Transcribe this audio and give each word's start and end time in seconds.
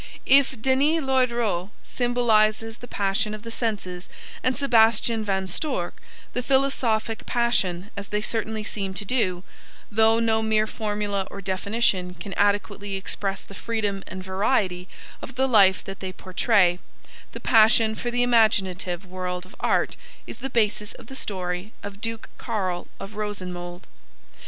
If 0.25 0.59
Denys 0.59 0.99
l'Auxerrois 1.03 1.69
symbolises 1.83 2.79
the 2.79 2.87
passion 2.87 3.35
of 3.35 3.43
the 3.43 3.51
senses 3.51 4.09
and 4.41 4.57
Sebastian 4.57 5.23
Van 5.23 5.45
Storck 5.45 6.01
the 6.33 6.41
philosophic 6.41 7.23
passion, 7.27 7.91
as 7.95 8.07
they 8.07 8.19
certainly 8.19 8.63
seem 8.63 8.95
to 8.95 9.05
do, 9.05 9.43
though 9.91 10.19
no 10.19 10.41
mere 10.41 10.65
formula 10.65 11.27
or 11.29 11.39
definition 11.39 12.15
can 12.15 12.33
adequately 12.33 12.95
express 12.95 13.43
the 13.43 13.53
freedom 13.53 14.03
and 14.07 14.23
variety 14.23 14.87
of 15.21 15.35
the 15.35 15.45
life 15.47 15.83
that 15.83 15.99
they 15.99 16.11
portray, 16.11 16.79
the 17.33 17.39
passion 17.39 17.93
for 17.93 18.09
the 18.09 18.23
imaginative 18.23 19.05
world 19.05 19.45
of 19.45 19.55
art 19.59 19.97
is 20.25 20.39
the 20.39 20.49
basis 20.49 20.93
of 20.93 21.05
the 21.05 21.15
story 21.15 21.73
of 21.83 22.01
Duke 22.01 22.27
Carl 22.39 22.87
of 22.99 23.11
Rosenmold. 23.15 23.83